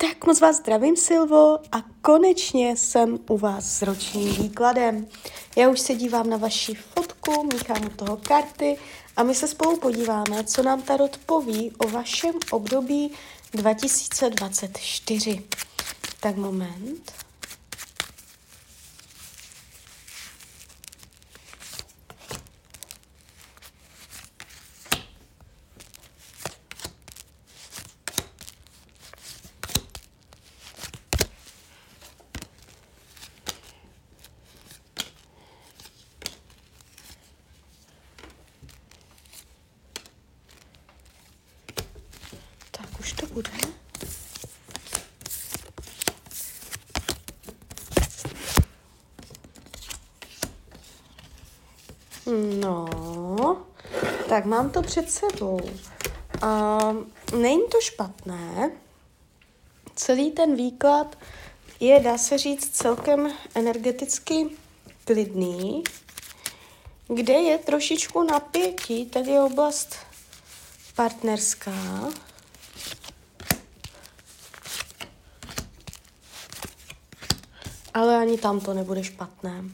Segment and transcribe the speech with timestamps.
[0.00, 5.06] Tak moc vás zdravím, Silvo, a konečně jsem u vás s ročním výkladem.
[5.56, 8.76] Já už se dívám na vaši fotku, míchám u toho karty
[9.16, 13.12] a my se spolu podíváme, co nám Tarot poví o vašem období
[13.52, 15.42] 2024.
[16.20, 17.12] Tak moment.
[43.38, 43.50] Bude.
[52.60, 53.66] No,
[54.28, 55.60] tak mám to před sebou.
[56.42, 58.70] Uh, není to špatné.
[59.94, 61.18] Celý ten výklad
[61.80, 64.46] je, dá se říct, celkem energeticky
[65.04, 65.82] klidný.
[67.08, 69.96] Kde je trošičku napětí, tady je oblast
[70.96, 71.72] partnerská.
[78.18, 79.64] Ani tam to nebude špatné.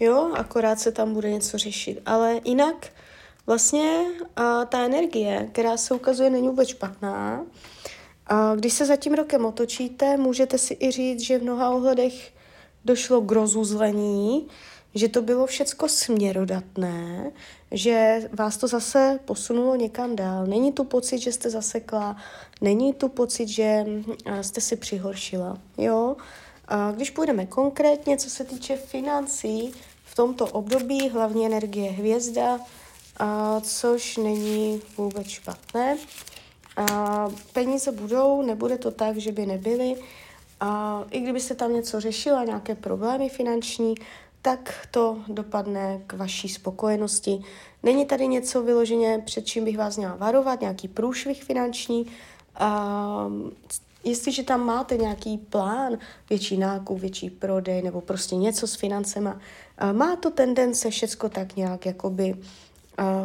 [0.00, 2.02] Jo, akorát se tam bude něco řešit.
[2.06, 2.86] Ale jinak
[3.46, 4.04] vlastně
[4.36, 7.44] a, ta energie, která se ukazuje, není vůbec špatná.
[8.26, 12.32] A když se za tím rokem otočíte, můžete si i říct, že v mnoha ohledech
[12.84, 14.48] došlo k rozuzlení,
[14.94, 17.30] že to bylo všecko směrodatné,
[17.70, 20.46] že vás to zase posunulo někam dál.
[20.46, 22.16] Není tu pocit, že jste zasekla,
[22.60, 23.86] není tu pocit, že
[24.40, 25.58] jste si přihoršila.
[25.78, 26.16] Jo?
[26.94, 29.72] Když půjdeme konkrétně, co se týče financí,
[30.04, 32.58] v tomto období hlavně energie hvězda,
[33.62, 35.96] což není vůbec špatné.
[37.52, 39.94] Peníze budou, nebude to tak, že by nebyly.
[41.10, 43.94] I kdybyste tam něco řešila, nějaké problémy finanční,
[44.42, 47.42] tak to dopadne k vaší spokojenosti.
[47.82, 52.06] Není tady něco vyloženě, před čím bych vás měla varovat, nějaký průšvih finanční.
[52.54, 53.26] A
[54.06, 55.98] jestliže tam máte nějaký plán,
[56.30, 59.40] větší nákup, větší prodej nebo prostě něco s financema,
[59.92, 62.34] má to tendence všecko tak nějak jakoby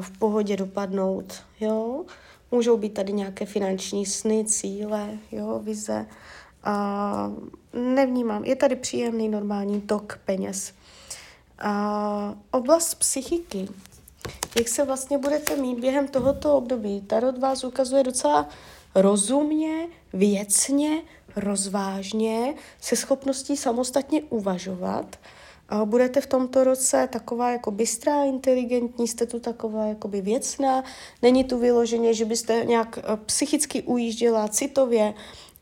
[0.00, 2.04] v pohodě dopadnout, jo.
[2.52, 6.06] Můžou být tady nějaké finanční sny, cíle, jo, vize.
[6.64, 7.32] A
[7.72, 10.72] nevnímám, je tady příjemný normální tok peněz.
[11.58, 13.68] A oblast psychiky.
[14.58, 17.00] Jak se vlastně budete mít během tohoto období?
[17.00, 18.48] Tarot vás ukazuje docela
[18.94, 21.02] rozumně, věcně,
[21.36, 25.16] rozvážně, se schopností samostatně uvažovat.
[25.84, 30.84] Budete v tomto roce taková jako bystrá, inteligentní, jste tu taková jakoby věcná,
[31.22, 35.14] není tu vyloženě, že byste nějak eh, psychicky ujížděla, citově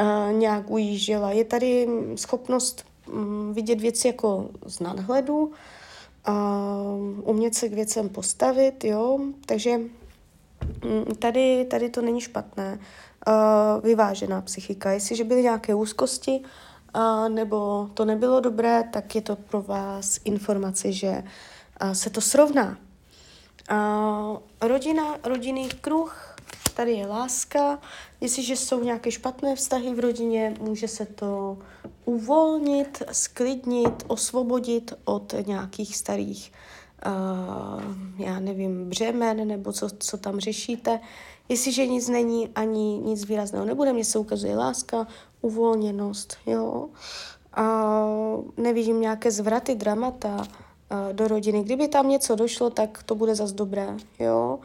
[0.00, 1.30] uh, nějak ujížděla.
[1.30, 5.52] Je tady schopnost um, vidět věci jako z nadhledu,
[6.28, 12.78] uh, umět se k věcem postavit, jo, takže um, tady, tady to není špatné
[13.26, 14.90] uh, vyvážená psychika.
[14.90, 16.40] Jestliže byly nějaké úzkosti
[16.96, 21.22] uh, nebo to nebylo dobré, tak je to pro vás informace, že
[21.82, 22.78] uh, se to srovná.
[23.70, 26.36] Uh, rodina, rodinný kruh,
[26.74, 27.78] tady je láska.
[28.20, 31.58] Jestliže jsou nějaké špatné vztahy v rodině, může se to
[32.04, 36.52] uvolnit, sklidnit, osvobodit od nějakých starých,
[37.06, 37.82] uh,
[38.18, 41.00] já nevím, břemen nebo co, co tam řešíte.
[41.48, 45.06] Jestliže nic není, ani nic výrazného nebude, mně se ukazuje láska,
[45.40, 46.88] uvolněnost, jo.
[47.52, 47.92] A
[48.56, 50.46] nevidím nějaké zvraty, dramata
[51.12, 51.62] do rodiny.
[51.62, 54.58] Kdyby tam něco došlo, tak to bude zas dobré, jo.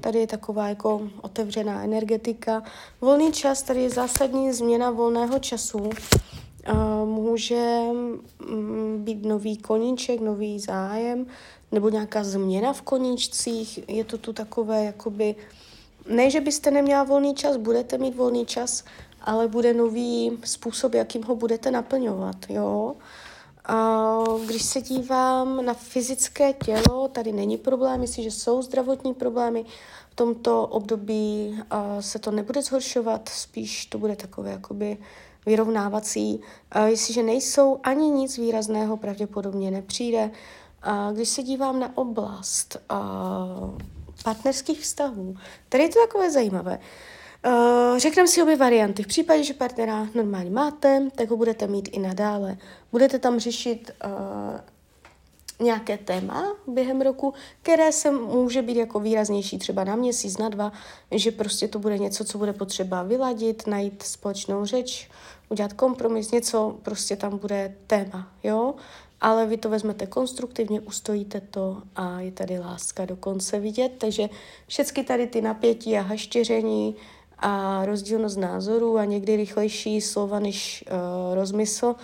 [0.00, 2.62] Tady je taková jako otevřená energetika.
[3.00, 5.90] Volný čas, tady je zásadní změna volného času.
[7.04, 7.78] Může
[8.50, 11.26] mm, být nový koníček, nový zájem,
[11.72, 13.88] nebo nějaká změna v koníčcích.
[13.88, 15.36] Je to tu takové jakoby
[16.08, 18.84] ne, že byste neměla volný čas, budete mít volný čas,
[19.20, 22.94] ale bude nový způsob, jakým ho budete naplňovat, jo.
[23.64, 29.64] A když se dívám na fyzické tělo, tady není problém, jestliže jsou zdravotní problémy,
[30.10, 31.58] v tomto období
[32.00, 34.96] se to nebude zhoršovat, spíš to bude takové jakoby
[35.46, 36.40] vyrovnávací.
[36.86, 40.30] Jestliže nejsou ani nic výrazného, pravděpodobně nepřijde.
[40.86, 42.76] Uh, když se dívám na oblast
[44.24, 45.36] partnerských vztahů.
[45.68, 46.78] Tady je to takové zajímavé.
[47.46, 49.02] Uh, řekneme si obě varianty.
[49.02, 52.56] V případě, že partnera normálně máte, tak ho budete mít i nadále.
[52.92, 53.90] Budete tam řešit
[55.60, 60.72] nějaké téma během roku, které se může být jako výraznější třeba na měsíc, na dva,
[61.10, 65.10] že prostě to bude něco, co bude potřeba vyladit, najít společnou řeč,
[65.48, 68.74] udělat kompromis, něco prostě tam bude téma, jo?
[69.20, 74.28] Ale vy to vezmete konstruktivně, ustojíte to a je tady láska dokonce vidět, takže
[74.66, 76.96] všechny tady ty napětí a haštěření
[77.38, 81.94] a rozdílnost názorů a někdy rychlejší slova než uh, rozmysl,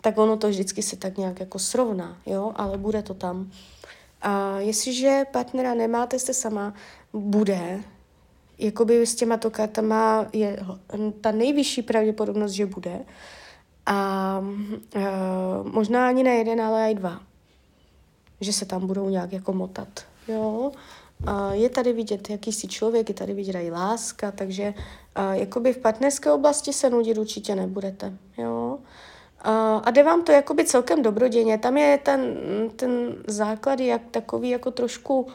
[0.00, 3.50] tak ono to vždycky se tak nějak jako srovná, jo, ale bude to tam.
[4.22, 6.74] A jestliže partnera nemáte, jste sama,
[7.12, 7.80] bude,
[8.58, 10.58] jakoby s těma to kartama je
[11.20, 13.04] ta nejvyšší pravděpodobnost, že bude.
[13.86, 14.38] A
[14.96, 15.02] uh,
[15.72, 17.20] možná ani ne jeden, ale i dva.
[18.40, 19.88] Že se tam budou nějak jako motat,
[20.28, 20.72] jo.
[21.28, 24.74] Uh, je tady vidět jakýsi člověk, je tady vidět i láska, takže
[25.18, 28.78] uh, jakoby v partnerské oblasti se nudit určitě nebudete, jo.
[29.82, 31.58] A jde vám to jakoby celkem dobroděně.
[31.58, 32.38] Tam je ten,
[32.76, 35.28] ten základ jak takový jako trošku uh,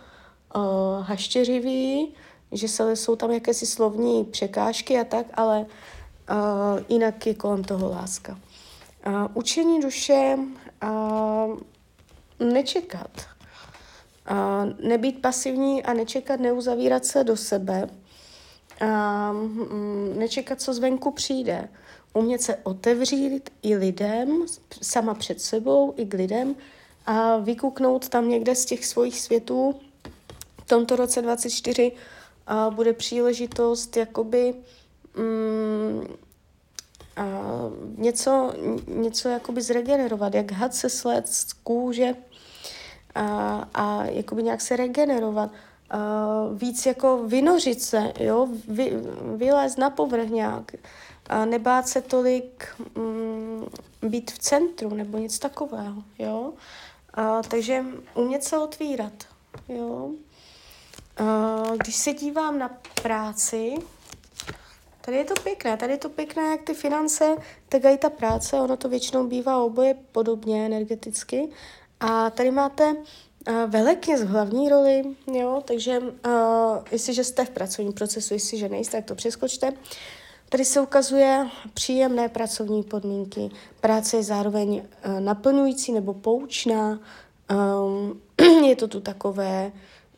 [1.00, 2.14] haštěřivý,
[2.52, 5.66] že se, jsou tam jakési slovní překážky a tak, ale uh,
[6.90, 8.40] jinak je kolem toho láska.
[9.34, 10.38] Učení duše,
[12.40, 13.22] nečekat.
[14.84, 17.90] Nebýt pasivní a nečekat, neuzavírat se do sebe.
[18.82, 21.70] Uh, nečekat, co zvenku přijde
[22.14, 24.46] umět se otevřít i lidem,
[24.82, 26.56] sama před sebou, i k lidem
[27.06, 29.80] a vykuknout tam někde z těch svých světů.
[30.62, 31.92] V tomto roce 24
[32.48, 34.54] a bude příležitost jakoby
[35.16, 36.08] mm,
[37.18, 37.24] a
[37.98, 38.54] něco,
[38.88, 42.14] něco jakoby zregenerovat, jak had se sled z kůže
[43.16, 45.52] a, a jakoby nějak se regenerovat.
[45.90, 45.98] A
[46.54, 48.94] víc jako vynořit se, jo, vy,
[49.36, 50.72] vylézt na povrch nějak,
[51.30, 53.66] a nebát se tolik mm,
[54.02, 56.54] být v centru nebo nic takového, jo.
[57.14, 57.86] A, takže
[58.16, 59.14] umět se otvírat,
[59.70, 60.12] jo.
[61.18, 62.70] A, když se dívám na
[63.04, 63.76] práci,
[65.02, 67.36] tady je to pěkné, tady je to pěkné, jak ty finance,
[67.70, 71.50] tak i ta práce, ono to většinou bývá oboje podobně energeticky.
[72.00, 75.04] A tady máte uh, velekněz v hlavní roli,
[75.34, 76.06] jo, takže uh,
[76.92, 79.74] jestliže jste v pracovním procesu, jestliže nejste, tak to přeskočte.
[80.50, 83.50] Tady se ukazuje příjemné pracovní podmínky.
[83.82, 87.00] Práce je zároveň uh, naplňující nebo poučná.
[87.52, 88.22] Um,
[88.68, 89.72] je to tu takové,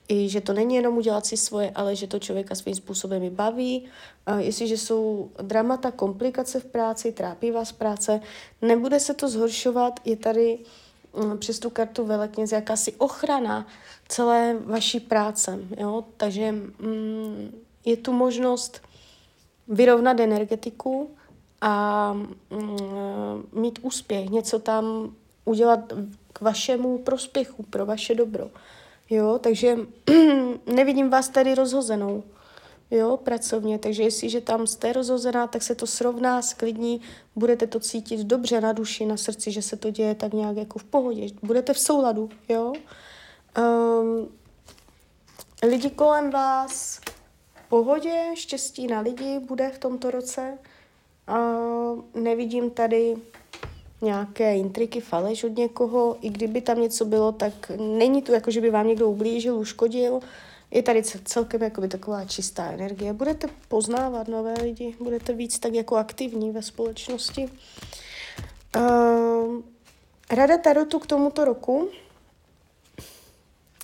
[0.07, 3.29] i že to není jenom udělat si svoje, ale že to člověka svým způsobem i
[3.29, 3.85] baví.
[4.29, 8.21] Uh, jestliže jsou dramata, komplikace v práci, trápí vás práce,
[8.61, 10.59] nebude se to zhoršovat, je tady
[11.11, 13.67] um, přes tu kartu velekněz jakási ochrana
[14.07, 15.59] celé vaší práce.
[15.77, 16.03] Jo?
[16.17, 17.51] Takže um,
[17.85, 18.81] je tu možnost
[19.67, 21.09] vyrovnat energetiku
[21.61, 25.15] a mm, mít úspěch, něco tam
[25.45, 25.79] udělat
[26.33, 28.49] k vašemu prospěchu, pro vaše dobro.
[29.09, 29.77] Jo, takže
[30.65, 32.23] nevidím vás tady rozhozenou,
[32.91, 37.01] jo, pracovně, takže jestliže tam jste rozhozená, tak se to srovná, sklidní,
[37.35, 40.79] budete to cítit dobře na duši, na srdci, že se to děje tak nějak jako
[40.79, 42.73] v pohodě, budete v souladu, jo.
[43.57, 44.29] Um,
[45.63, 47.01] lidi kolem vás
[47.73, 50.57] pohodě, štěstí na lidi bude v tomto roce.
[51.27, 51.37] A
[52.13, 53.15] nevidím tady
[54.03, 56.17] nějaké intriky, faleš od někoho.
[56.21, 60.19] I kdyby tam něco bylo, tak není to jako, že by vám někdo ublížil, uškodil.
[60.71, 63.13] Je tady celkem jakoby taková čistá energie.
[63.13, 67.49] Budete poznávat nové lidi, budete víc tak jako aktivní ve společnosti.
[68.75, 69.61] Uh,
[70.31, 71.89] rada Tarotu k tomuto roku,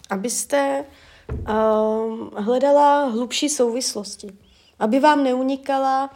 [0.09, 0.85] abyste
[1.29, 4.27] uh, hledala hlubší souvislosti,
[4.79, 6.09] aby vám neunikala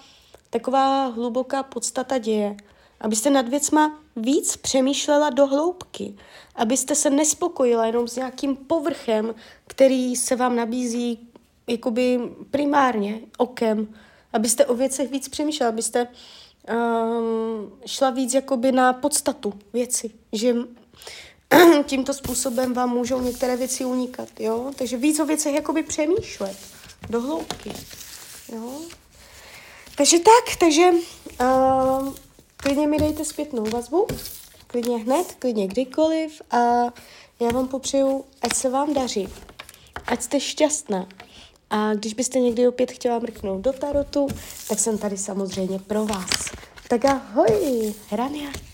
[0.50, 2.56] taková hluboká podstata děje,
[3.04, 6.16] abyste nad věcma víc přemýšlela do hloubky,
[6.56, 9.36] abyste se nespokojila jenom s nějakým povrchem,
[9.68, 11.20] který se vám nabízí
[11.68, 12.20] jakoby
[12.52, 13.88] primárně okem,
[14.34, 20.56] abyste o věcech víc přemýšlela, abyste um, šla víc jakoby na podstatu věci, že
[21.86, 24.72] tímto způsobem vám můžou některé věci unikat, jo?
[24.78, 26.58] Takže víc o věcech jakoby přemýšlet
[27.10, 27.74] do hloubky,
[28.56, 28.82] jo?
[29.98, 30.92] Takže tak, takže
[31.42, 32.14] uh,
[32.64, 34.08] klidně mi dejte zpětnou vazbu,
[34.68, 36.58] klidně hned, klidně kdykoliv a
[37.40, 39.30] já vám popřeju, ať se vám daří,
[40.06, 41.08] ať jste šťastná.
[41.70, 44.28] A když byste někdy opět chtěla mrknout do tarotu,
[44.70, 46.52] tak jsem tady samozřejmě pro vás.
[46.88, 48.73] Tak ahoj, Rania.